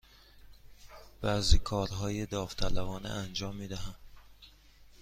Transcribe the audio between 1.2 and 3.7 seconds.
بعضی کارهای داوطلبانه انجام می